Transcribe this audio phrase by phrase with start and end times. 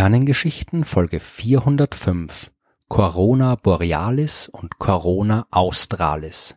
[0.00, 2.52] Sternengeschichten Folge 405
[2.88, 6.56] Corona Borealis und Corona Australis.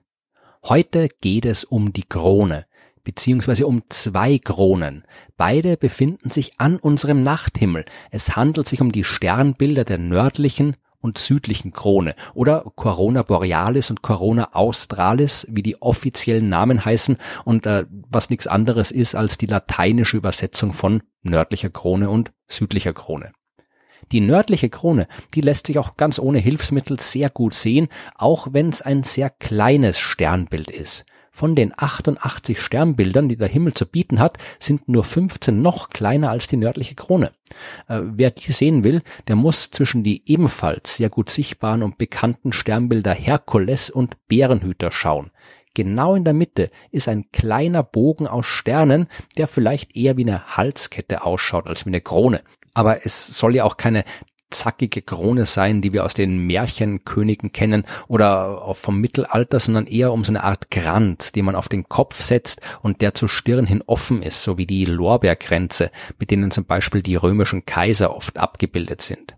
[0.64, 2.66] Heute geht es um die Krone,
[3.04, 5.04] beziehungsweise um zwei Kronen.
[5.36, 7.84] Beide befinden sich an unserem Nachthimmel.
[8.12, 14.02] Es handelt sich um die Sternbilder der nördlichen und südlichen Krone oder Corona Borealis und
[14.02, 19.48] Corona Australis, wie die offiziellen Namen heißen und äh, was nichts anderes ist als die
[19.48, 23.34] lateinische Übersetzung von nördlicher Krone und südlicher Krone.
[24.12, 28.70] Die nördliche Krone, die lässt sich auch ganz ohne Hilfsmittel sehr gut sehen, auch wenn
[28.70, 31.06] es ein sehr kleines Sternbild ist.
[31.36, 36.30] Von den 88 Sternbildern, die der Himmel zu bieten hat, sind nur 15 noch kleiner
[36.30, 37.32] als die nördliche Krone.
[37.88, 42.54] Äh, wer die sehen will, der muss zwischen die ebenfalls sehr gut sichtbaren und bekannten
[42.54, 45.32] Sternbilder Herkules und Bärenhüter schauen.
[45.74, 50.56] Genau in der Mitte ist ein kleiner Bogen aus Sternen, der vielleicht eher wie eine
[50.56, 52.44] Halskette ausschaut als wie eine Krone.
[52.74, 54.04] Aber es soll ja auch keine
[54.54, 60.24] zackige Krone sein, die wir aus den Märchenkönigen kennen oder vom Mittelalter, sondern eher um
[60.24, 63.84] so eine Art Kranz, den man auf den Kopf setzt und der zur Stirn hin
[63.86, 69.02] offen ist, so wie die Lorbeerkränze, mit denen zum Beispiel die römischen Kaiser oft abgebildet
[69.02, 69.36] sind.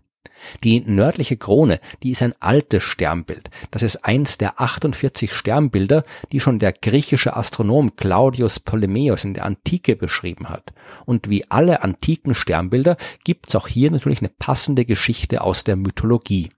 [0.64, 3.50] Die nördliche Krone, die ist ein altes Sternbild.
[3.70, 9.44] Das ist eins der 48 Sternbilder, die schon der griechische Astronom Claudius Ptolemäus in der
[9.44, 10.72] Antike beschrieben hat.
[11.04, 16.50] Und wie alle antiken Sternbilder gibt's auch hier natürlich eine passende Geschichte aus der Mythologie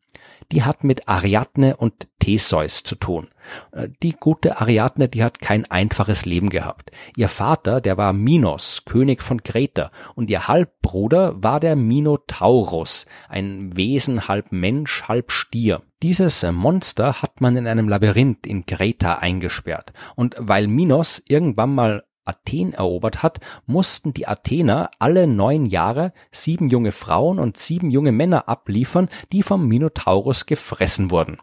[0.52, 3.28] die hat mit Ariadne und Theseus zu tun.
[3.72, 6.90] Äh, die gute Ariadne, die hat kein einfaches Leben gehabt.
[7.16, 13.76] Ihr Vater, der war Minos, König von Kreta, und ihr Halbbruder war der Minotaurus, ein
[13.76, 15.82] Wesen halb Mensch, halb Stier.
[16.02, 19.92] Dieses Monster hat man in einem Labyrinth in Kreta eingesperrt.
[20.14, 26.68] Und weil Minos irgendwann mal Athen erobert hat, mussten die Athener alle neun Jahre sieben
[26.68, 31.38] junge Frauen und sieben junge Männer abliefern, die vom Minotaurus gefressen wurden.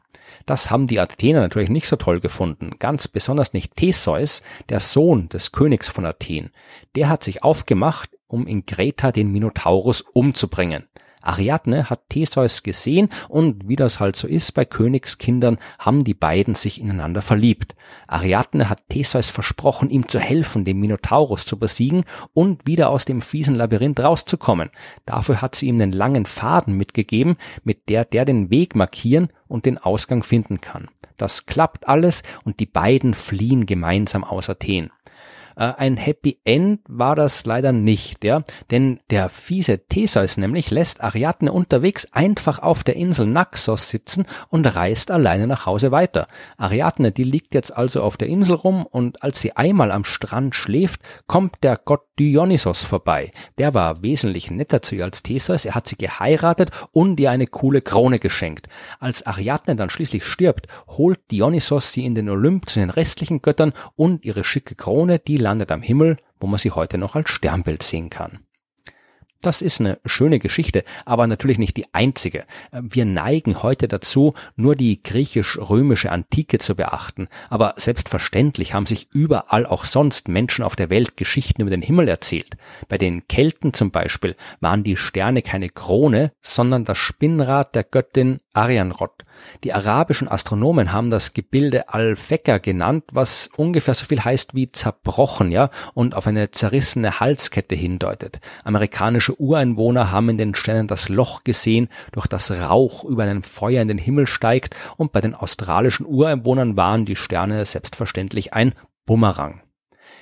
[0.45, 5.29] Das haben die Athener natürlich nicht so toll gefunden, ganz besonders nicht Theseus, der Sohn
[5.29, 6.51] des Königs von Athen.
[6.95, 10.88] Der hat sich aufgemacht, um in Kreta den Minotaurus umzubringen.
[11.25, 16.56] Ariadne hat Theseus gesehen und wie das halt so ist bei Königskindern, haben die beiden
[16.56, 17.75] sich ineinander verliebt.
[18.08, 23.22] Ariadne hat Theseus versprochen, ihm zu helfen, den Minotaurus zu besiegen und wieder aus dem
[23.22, 24.69] fiesen Labyrinth rauszukommen.
[25.06, 29.66] Dafür hat sie ihm einen langen Faden mitgegeben, mit der der den Weg markieren und
[29.66, 30.88] den Ausgang finden kann.
[31.18, 34.92] Das klappt alles und die beiden fliehen gemeinsam aus Athen.
[35.56, 41.04] Äh, ein Happy End war das leider nicht, ja, denn der fiese Theseus nämlich lässt
[41.04, 46.28] Ariadne unterwegs einfach auf der Insel Naxos sitzen und reist alleine nach Hause weiter.
[46.58, 50.56] Ariadne, die liegt jetzt also auf der Insel rum und als sie einmal am Strand
[50.56, 53.32] schläft, kommt der Gott Dionysos vorbei.
[53.58, 57.48] Der war wesentlich netter zu ihr als Theseus, er hat sie geheiratet und ihr eine
[57.48, 58.70] coole Krone geschenkt.
[59.00, 63.74] Als Ariadne dann schließlich stirbt, holt Dionysos sie in den Olymp zu den restlichen Göttern
[63.96, 67.83] und ihre schicke Krone, die landet am Himmel, wo man sie heute noch als Sternbild
[67.83, 68.39] sehen kann.
[69.41, 72.45] Das ist eine schöne Geschichte, aber natürlich nicht die einzige.
[72.72, 79.67] Wir neigen heute dazu, nur die griechisch-römische Antike zu beachten, aber selbstverständlich haben sich überall
[79.67, 82.57] auch sonst Menschen auf der Welt Geschichten über den Himmel erzählt.
[82.88, 88.39] Bei den Kelten zum Beispiel waren die Sterne keine Krone, sondern das Spinnrad der Göttin
[88.56, 89.26] Arianrod.
[89.64, 95.52] Die arabischen Astronomen haben das Gebilde Al-Fekka genannt, was ungefähr so viel heißt wie zerbrochen,
[95.52, 98.40] ja, und auf eine zerrissene Halskette hindeutet.
[98.64, 103.82] Amerikanische Ureinwohner haben in den Sternen das Loch gesehen, durch das Rauch über einem Feuer
[103.82, 108.74] in den Himmel steigt, und bei den australischen Ureinwohnern waren die Sterne selbstverständlich ein
[109.06, 109.65] Bumerang.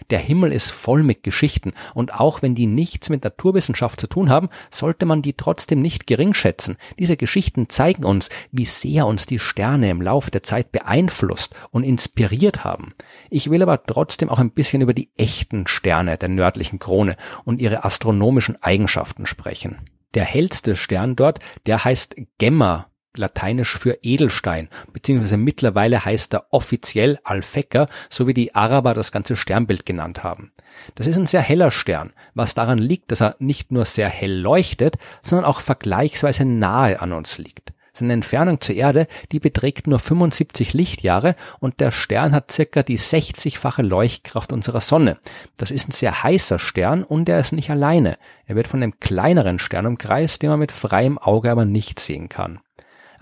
[0.09, 4.29] Der Himmel ist voll mit Geschichten und auch wenn die nichts mit Naturwissenschaft zu tun
[4.29, 6.77] haben, sollte man die trotzdem nicht gering schätzen.
[6.99, 11.83] Diese Geschichten zeigen uns, wie sehr uns die Sterne im Lauf der Zeit beeinflusst und
[11.83, 12.93] inspiriert haben.
[13.29, 17.61] Ich will aber trotzdem auch ein bisschen über die echten Sterne der nördlichen Krone und
[17.61, 19.77] ihre astronomischen Eigenschaften sprechen.
[20.13, 22.87] Der hellste Stern dort, der heißt Gemma
[23.17, 29.35] lateinisch für Edelstein, beziehungsweise mittlerweile heißt er offiziell Alfecker, so wie die Araber das ganze
[29.35, 30.51] Sternbild genannt haben.
[30.95, 34.39] Das ist ein sehr heller Stern, was daran liegt, dass er nicht nur sehr hell
[34.39, 37.73] leuchtet, sondern auch vergleichsweise nahe an uns liegt.
[37.95, 42.97] Seine Entfernung zur Erde, die beträgt nur 75 Lichtjahre und der Stern hat circa die
[42.97, 45.19] 60-fache Leuchtkraft unserer Sonne.
[45.57, 48.17] Das ist ein sehr heißer Stern und er ist nicht alleine.
[48.47, 52.29] Er wird von einem kleineren Stern umkreist, den man mit freiem Auge aber nicht sehen
[52.29, 52.59] kann.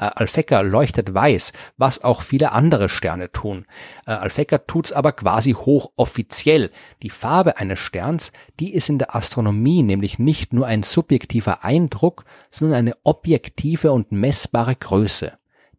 [0.01, 3.65] Äh, Alphecca leuchtet weiß, was auch viele andere Sterne tun.
[4.07, 6.71] Äh, Alphecca tut's aber quasi hochoffiziell.
[7.03, 12.25] Die Farbe eines Sterns, die ist in der Astronomie nämlich nicht nur ein subjektiver Eindruck,
[12.49, 15.33] sondern eine objektive und messbare Größe.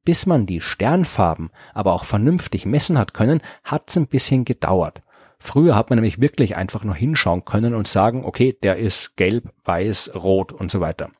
[0.05, 5.03] Bis man die Sternfarben aber auch vernünftig messen hat können, hat's ein bisschen gedauert.
[5.39, 9.53] Früher hat man nämlich wirklich einfach nur hinschauen können und sagen, okay, der ist gelb,
[9.65, 11.11] weiß, rot und so weiter.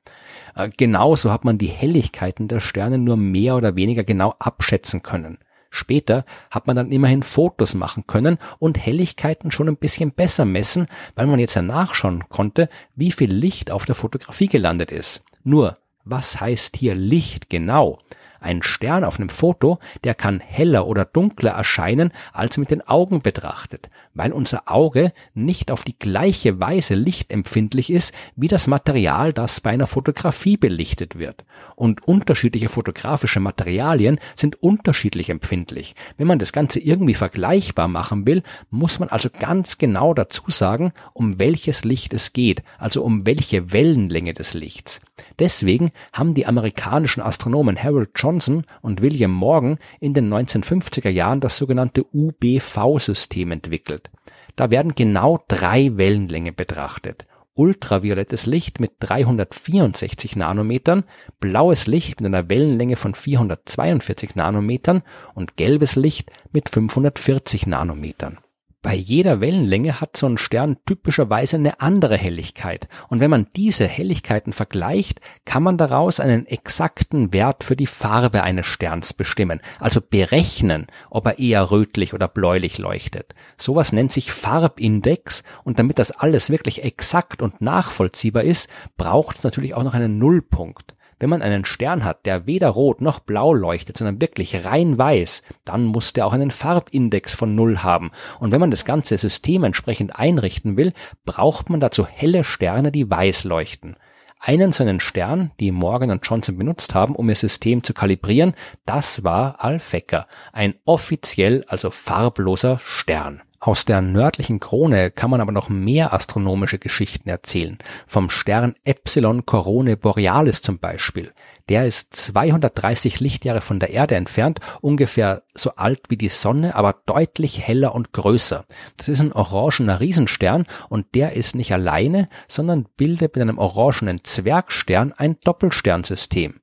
[0.55, 5.39] Äh, genauso hat man die Helligkeiten der Sterne nur mehr oder weniger genau abschätzen können.
[5.71, 10.87] Später hat man dann immerhin Fotos machen können und Helligkeiten schon ein bisschen besser messen,
[11.15, 15.25] weil man jetzt ja nachschauen konnte, wie viel Licht auf der Fotografie gelandet ist.
[15.45, 17.99] Nur, was heißt hier Licht genau?
[18.43, 23.23] Ein Stern auf einem Foto, der kann heller oder dunkler erscheinen, als mit den Augen
[23.23, 29.61] betrachtet, weil unser Auge nicht auf die gleiche Weise lichtempfindlich ist wie das Material, das
[29.61, 31.45] bei einer Fotografie belichtet wird.
[31.77, 35.95] Und unterschiedliche fotografische Materialien sind unterschiedlich empfindlich.
[36.17, 40.93] Wenn man das Ganze irgendwie vergleichbar machen will, muss man also ganz genau dazu sagen,
[41.13, 45.01] um welches Licht es geht, also um welche Wellenlänge des Lichts.
[45.39, 51.57] Deswegen haben die amerikanischen Astronomen Harold Johnson und William Morgan in den 1950er Jahren das
[51.57, 54.11] sogenannte UBV-System entwickelt.
[54.57, 57.27] Da werden genau drei Wellenlängen betrachtet.
[57.55, 61.05] Ultraviolettes Licht mit 364 Nanometern,
[61.39, 65.03] blaues Licht mit einer Wellenlänge von 442 Nanometern
[65.35, 68.39] und gelbes Licht mit 540 Nanometern.
[68.83, 72.89] Bei jeder Wellenlänge hat so ein Stern typischerweise eine andere Helligkeit.
[73.07, 78.43] Und wenn man diese Helligkeiten vergleicht, kann man daraus einen exakten Wert für die Farbe
[78.43, 79.61] eines Sterns bestimmen.
[79.79, 83.37] Also berechnen, ob er eher rötlich oder bläulich leuchtet.
[83.57, 85.45] Sowas nennt sich Farbindex.
[85.63, 90.19] Und damit das alles wirklich exakt und nachvollziehbar ist, braucht es natürlich auch noch einen
[90.19, 90.97] Nullpunkt.
[91.23, 95.45] Wenn man einen Stern hat, der weder rot noch blau leuchtet, sondern wirklich rein weiß,
[95.65, 98.11] dann muss der auch einen Farbindex von Null haben.
[98.41, 100.93] Und wenn man das ganze System entsprechend einrichten will,
[101.25, 103.95] braucht man dazu helle Sterne, die weiß leuchten.
[104.41, 108.55] Einen so einen Stern, die Morgan und Johnson benutzt haben, um ihr System zu kalibrieren,
[108.85, 113.43] das war Alphecca, ein offiziell also farbloser Stern.
[113.65, 117.79] Aus der nördlichen Krone kann man aber noch mehr astronomische Geschichten erzählen.
[118.09, 121.33] Vom Stern Epsilon Corone Borealis zum Beispiel.
[121.69, 127.03] Der ist 230 Lichtjahre von der Erde entfernt, ungefähr so alt wie die Sonne, aber
[127.07, 128.65] deutlich heller und größer.
[128.97, 134.25] Das ist ein orangener Riesenstern und der ist nicht alleine, sondern bildet mit einem orangenen
[134.25, 136.59] Zwergstern ein Doppelsternsystem.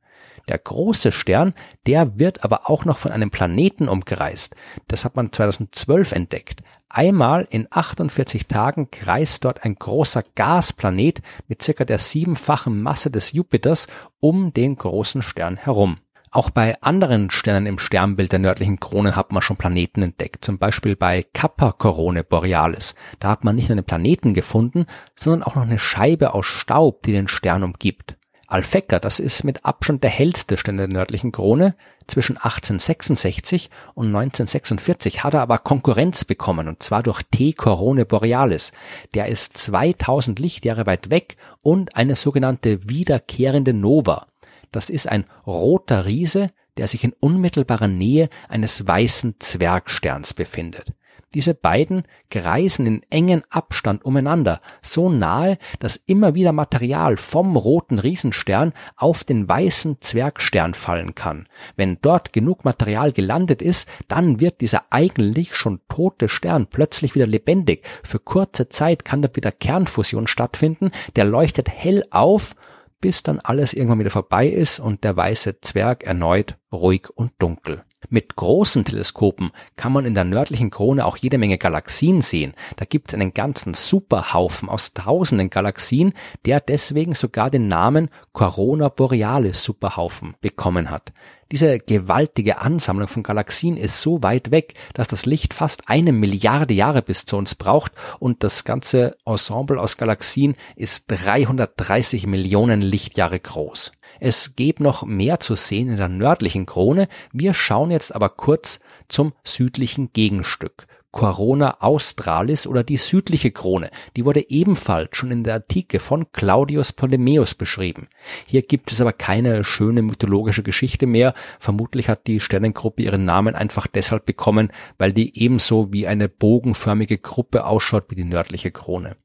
[0.49, 1.53] Der große Stern,
[1.85, 4.55] der wird aber auch noch von einem Planeten umkreist.
[4.87, 6.63] Das hat man 2012 entdeckt.
[6.89, 13.31] Einmal in 48 Tagen kreist dort ein großer Gasplanet mit circa der siebenfachen Masse des
[13.31, 13.87] Jupiters
[14.19, 15.97] um den großen Stern herum.
[16.31, 20.59] Auch bei anderen Sternen im Sternbild der nördlichen Krone hat man schon Planeten entdeckt, zum
[20.59, 22.93] Beispiel bei Kappa Corone Borealis.
[23.19, 24.85] Da hat man nicht nur einen Planeten gefunden,
[25.15, 28.18] sondern auch noch eine Scheibe aus Staub, die den Stern umgibt.
[28.49, 31.75] Alphecca, das ist mit Abstand der hellste Stern der nördlichen Krone.
[32.07, 38.71] Zwischen 1866 und 1946 hat er aber Konkurrenz bekommen, und zwar durch T Corone Borealis.
[39.13, 44.25] Der ist 2000 Lichtjahre weit weg und eine sogenannte wiederkehrende Nova.
[44.71, 50.93] Das ist ein roter Riese, der sich in unmittelbarer Nähe eines weißen Zwergsterns befindet.
[51.35, 57.99] Diese beiden kreisen in engen Abstand umeinander, so nahe, dass immer wieder Material vom roten
[57.99, 61.47] Riesenstern auf den weißen Zwergstern fallen kann.
[61.75, 67.27] Wenn dort genug Material gelandet ist, dann wird dieser eigentlich schon tote Stern plötzlich wieder
[67.27, 67.85] lebendig.
[68.03, 72.55] Für kurze Zeit kann dort wieder Kernfusion stattfinden, der leuchtet hell auf,
[73.01, 77.83] bis dann alles irgendwann wieder vorbei ist und der weiße Zwerg erneut ruhig und dunkel.
[78.07, 82.53] Mit großen Teleskopen kann man in der nördlichen Krone auch jede Menge Galaxien sehen.
[82.77, 86.13] Da gibt es einen ganzen Superhaufen aus tausenden Galaxien,
[86.45, 91.11] der deswegen sogar den Namen Corona Borealis Superhaufen bekommen hat.
[91.51, 96.75] Diese gewaltige Ansammlung von Galaxien ist so weit weg, dass das Licht fast eine Milliarde
[96.75, 103.39] Jahre bis zu uns braucht und das ganze Ensemble aus Galaxien ist 330 Millionen Lichtjahre
[103.39, 103.91] groß.
[104.19, 107.07] Es gäbe noch mehr zu sehen in der nördlichen Krone.
[107.31, 110.87] Wir schauen jetzt aber kurz zum südlichen Gegenstück.
[111.11, 113.89] Corona Australis oder die südliche Krone.
[114.15, 118.09] Die wurde ebenfalls schon in der Antike von Claudius Ptolemäus beschrieben.
[118.45, 121.33] Hier gibt es aber keine schöne mythologische Geschichte mehr.
[121.59, 127.17] Vermutlich hat die Sternengruppe ihren Namen einfach deshalb bekommen, weil die ebenso wie eine bogenförmige
[127.17, 129.15] Gruppe ausschaut wie die nördliche Krone.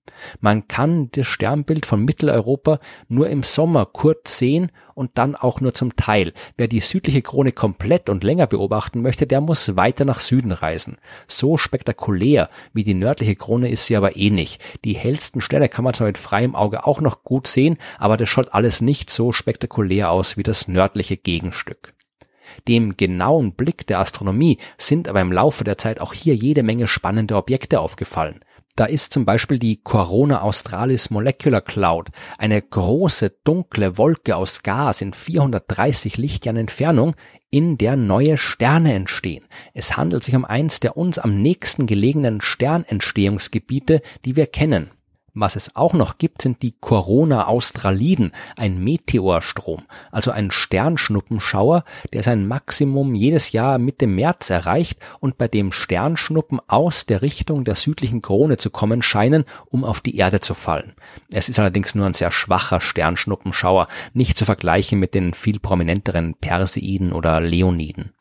[0.40, 5.74] Man kann das Sternbild von Mitteleuropa nur im Sommer kurz sehen und dann auch nur
[5.74, 6.32] zum Teil.
[6.56, 10.98] Wer die südliche Krone komplett und länger beobachten möchte, der muss weiter nach Süden reisen.
[11.26, 14.62] So spektakulär wie die nördliche Krone ist sie aber eh nicht.
[14.84, 18.28] Die hellsten Sterne kann man zwar mit freiem Auge auch noch gut sehen, aber das
[18.28, 21.94] schaut alles nicht so spektakulär aus wie das nördliche Gegenstück.
[22.68, 26.88] Dem genauen Blick der Astronomie sind aber im Laufe der Zeit auch hier jede Menge
[26.88, 28.40] spannende Objekte aufgefallen.
[28.76, 35.00] Da ist zum Beispiel die Corona Australis Molecular Cloud, eine große dunkle Wolke aus Gas
[35.00, 37.14] in 430 Lichtjahren Entfernung,
[37.50, 39.44] in der neue Sterne entstehen.
[39.74, 44.90] Es handelt sich um eins der uns am nächsten gelegenen Sternentstehungsgebiete, die wir kennen.
[45.36, 52.22] Was es auch noch gibt, sind die Corona Australiden, ein Meteorstrom, also ein Sternschnuppenschauer, der
[52.22, 57.74] sein Maximum jedes Jahr Mitte März erreicht und bei dem Sternschnuppen aus der Richtung der
[57.74, 60.92] südlichen Krone zu kommen scheinen, um auf die Erde zu fallen.
[61.32, 66.34] Es ist allerdings nur ein sehr schwacher Sternschnuppenschauer, nicht zu vergleichen mit den viel prominenteren
[66.34, 68.12] Perseiden oder Leoniden.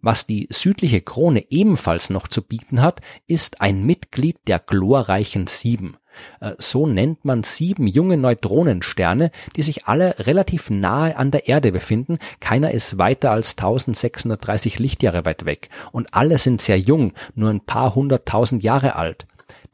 [0.00, 5.96] Was die südliche Krone ebenfalls noch zu bieten hat, ist ein Mitglied der glorreichen Sieben.
[6.40, 11.72] Äh, so nennt man sieben junge Neutronensterne, die sich alle relativ nahe an der Erde
[11.72, 12.18] befinden.
[12.40, 15.68] Keiner ist weiter als 1630 Lichtjahre weit weg.
[15.92, 19.26] Und alle sind sehr jung, nur ein paar hunderttausend Jahre alt.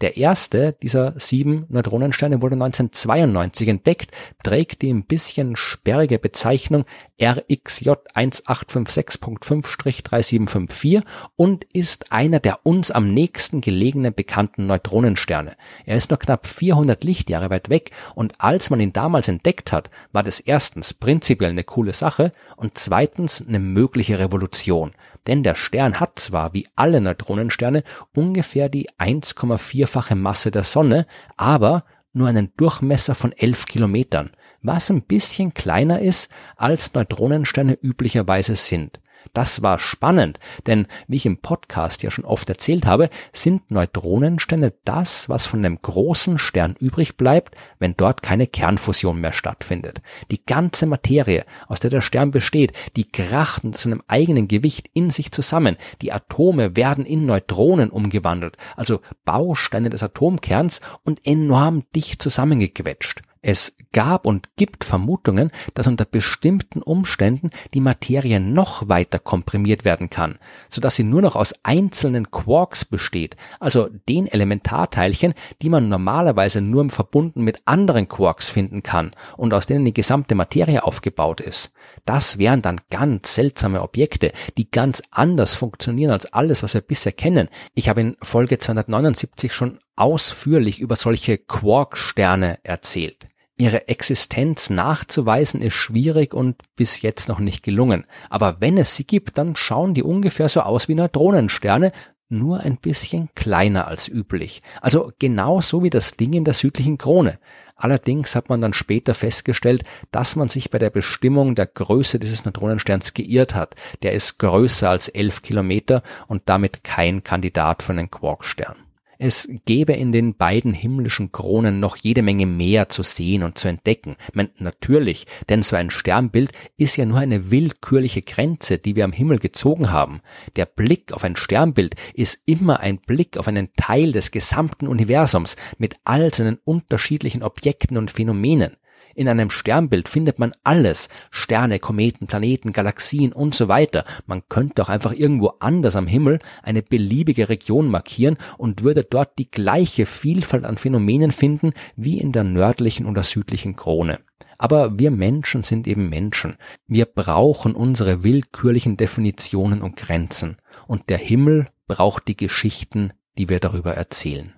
[0.03, 4.11] Der erste dieser sieben Neutronensterne wurde 1992 entdeckt,
[4.43, 6.85] trägt die ein bisschen sperrige Bezeichnung
[7.19, 11.03] RXJ 1856.5-3754
[11.37, 15.57] und ist einer der uns am nächsten gelegenen bekannten Neutronensterne.
[15.87, 19.89] Er ist nur knapp 400 Lichtjahre weit weg und als man ihn damals entdeckt hat,
[20.13, 24.93] war das erstens prinzipiell eine coole Sache und zweitens eine mögliche Revolution.
[25.27, 27.83] Denn der Stern hat zwar wie alle Neutronensterne
[28.15, 31.07] ungefähr die 1,4-fache Masse der Sonne,
[31.37, 34.31] aber nur einen Durchmesser von 11 Kilometern,
[34.63, 39.01] was ein bisschen kleiner ist, als Neutronensterne üblicherweise sind.
[39.33, 44.73] Das war spannend, denn wie ich im Podcast ja schon oft erzählt habe, sind Neutronensterne
[44.85, 50.01] das, was von einem großen Stern übrig bleibt, wenn dort keine Kernfusion mehr stattfindet.
[50.31, 55.11] Die ganze Materie, aus der der Stern besteht, die kracht unter seinem eigenen Gewicht in
[55.11, 55.77] sich zusammen.
[56.03, 63.23] Die Atome werden in Neutronen umgewandelt, also Bausteine des Atomkerns und enorm dicht zusammengequetscht.
[63.49, 70.11] Es gab und gibt Vermutungen, dass unter bestimmten Umständen die Materie noch weiter komprimiert werden
[70.11, 75.89] kann, so dass sie nur noch aus einzelnen Quarks besteht, also den Elementarteilchen, die man
[75.89, 81.41] normalerweise nur verbunden mit anderen Quarks finden kann und aus denen die gesamte Materie aufgebaut
[81.41, 81.71] ist.
[82.05, 87.13] Das wären dann ganz seltsame Objekte, die ganz anders funktionieren als alles, was wir bisher
[87.13, 87.49] kennen.
[87.75, 93.29] Ich habe in Folge 279 schon ausführlich über solche Quark-Sterne erzählt.
[93.59, 98.05] Ihre Existenz nachzuweisen ist schwierig und bis jetzt noch nicht gelungen.
[98.29, 101.93] Aber wenn es sie gibt, dann schauen die ungefähr so aus wie Neutronensterne,
[102.29, 104.61] nur ein bisschen kleiner als üblich.
[104.83, 107.39] Also genau so wie das Ding in der südlichen Krone.
[107.77, 112.45] Allerdings hat man dann später festgestellt, dass man sich bei der Bestimmung der Größe dieses
[112.45, 113.75] Neutronensterns geirrt hat.
[114.03, 118.86] Der ist größer als elf Kilometer und damit kein Kandidat für einen Quarkstern.
[119.19, 123.69] Es gäbe in den beiden himmlischen Kronen noch jede Menge mehr zu sehen und zu
[123.69, 124.17] entdecken.
[124.33, 129.13] Man, natürlich, denn so ein Sternbild ist ja nur eine willkürliche Grenze, die wir am
[129.13, 130.21] Himmel gezogen haben.
[130.57, 135.57] Der Blick auf ein Sternbild ist immer ein Blick auf einen Teil des gesamten Universums
[135.79, 138.77] mit all seinen unterschiedlichen Objekten und Phänomenen.
[139.17, 141.09] In einem Sternbild findet man alles.
[141.31, 144.05] Sterne, Kometen, Planeten, Galaxien und so weiter.
[144.27, 149.39] Man könnte auch einfach irgendwo anders am Himmel eine beliebige Region markieren und würde dort
[149.39, 154.21] die gleiche Vielfalt an Phänomenen finden wie in der nördlichen oder südlichen Krone.
[154.59, 156.57] Aber wir Menschen sind eben Menschen.
[156.87, 160.59] Wir brauchen unsere willkürlichen Definitionen und Grenzen.
[160.87, 164.53] Und der Himmel braucht die Geschichten, die wir darüber erzählen.